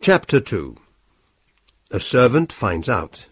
[0.00, 0.76] Chapter 2
[1.90, 3.26] A servant finds out.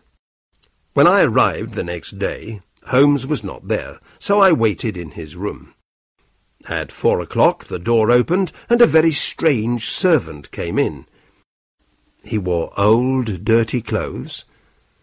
[0.95, 5.37] When I arrived the next day, Holmes was not there, so I waited in his
[5.37, 5.75] room.
[6.69, 11.07] At four o'clock the door opened, and a very strange servant came in.
[12.25, 14.45] He wore old, dirty clothes,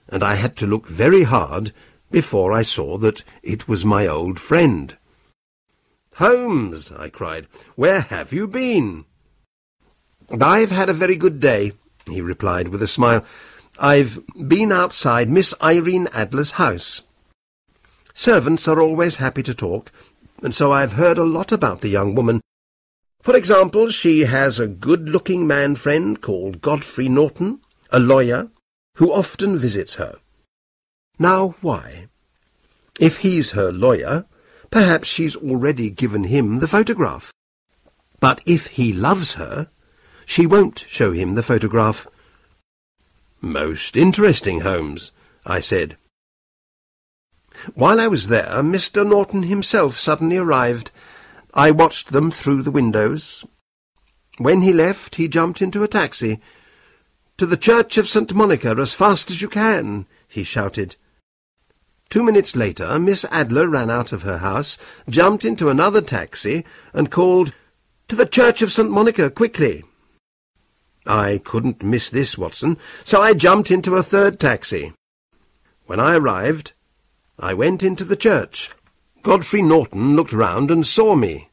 [0.09, 1.71] and I had to look very hard
[2.11, 4.97] before I saw that it was my old friend.
[6.15, 9.05] Holmes, I cried, where have you been?
[10.41, 11.73] I've had a very good day,
[12.05, 13.23] he replied with a smile.
[13.79, 17.01] I've been outside Miss Irene Adler's house.
[18.13, 19.91] Servants are always happy to talk,
[20.41, 22.41] and so I've heard a lot about the young woman.
[23.21, 27.61] For example, she has a good-looking man friend called Godfrey Norton,
[27.91, 28.49] a lawyer,
[28.97, 30.17] who often visits her.
[31.17, 32.07] Now, why?
[32.99, 34.25] If he's her lawyer,
[34.69, 37.31] perhaps she's already given him the photograph.
[38.19, 39.69] But if he loves her,
[40.25, 42.07] she won't show him the photograph.
[43.41, 45.11] Most interesting, Holmes,
[45.45, 45.97] I said.
[47.75, 49.07] While I was there, Mr.
[49.07, 50.91] Norton himself suddenly arrived.
[51.53, 53.45] I watched them through the windows.
[54.37, 56.39] When he left, he jumped into a taxi.
[57.37, 58.33] To the Church of St.
[58.33, 60.95] Monica as fast as you can, he shouted.
[62.09, 64.77] Two minutes later, Miss Adler ran out of her house,
[65.09, 67.53] jumped into another taxi, and called,
[68.07, 68.89] To the Church of St.
[68.89, 69.83] Monica, quickly!
[71.05, 74.93] I couldn't miss this, Watson, so I jumped into a third taxi.
[75.85, 76.73] When I arrived,
[77.37, 78.71] I went into the church.
[79.21, 81.49] Godfrey Norton looked round and saw me.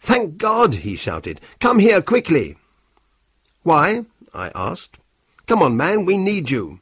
[0.00, 1.40] Thank God, he shouted.
[1.60, 2.56] Come here quickly.
[3.62, 4.04] Why?
[4.32, 4.98] I asked.
[5.46, 6.80] Come on, man, we need you.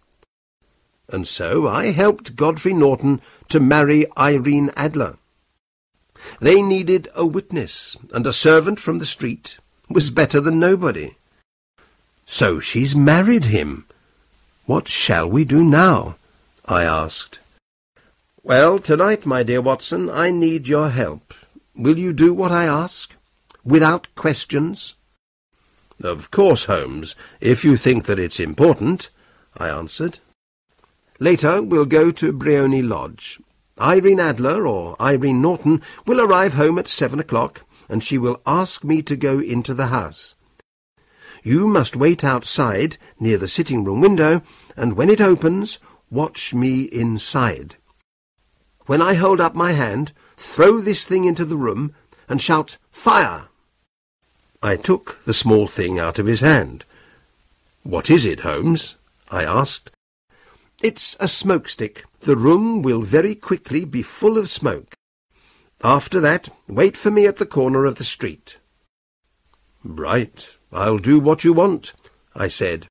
[1.08, 5.18] And so I helped Godfrey Norton to marry Irene Adler.
[6.40, 9.58] They needed a witness, and a servant from the street
[9.88, 11.16] was better than nobody.
[12.32, 13.84] So she's married him.
[14.64, 16.16] What shall we do now?
[16.64, 17.40] I asked.
[18.42, 21.34] Well, tonight, my dear Watson, I need your help.
[21.76, 23.16] Will you do what I ask?
[23.64, 24.94] Without questions?
[26.02, 29.10] Of course, Holmes, if you think that it's important,
[29.54, 30.20] I answered.
[31.20, 33.40] Later, we'll go to Briony Lodge.
[33.78, 38.82] Irene Adler, or Irene Norton, will arrive home at seven o'clock, and she will ask
[38.82, 40.34] me to go into the house.
[41.42, 44.42] You must wait outside, near the sitting-room window,
[44.76, 45.80] and when it opens,
[46.10, 47.76] watch me inside.
[48.86, 51.94] When I hold up my hand, throw this thing into the room,
[52.28, 53.48] and shout, Fire!
[54.62, 56.84] I took the small thing out of his hand.
[57.82, 58.94] What is it, Holmes?
[59.28, 59.90] I asked.
[60.80, 62.04] It's a smoke stick.
[62.20, 64.94] The room will very quickly be full of smoke.
[65.82, 68.58] After that, wait for me at the corner of the street.
[69.82, 71.92] Right, I'll do what you want,
[72.34, 72.86] I said.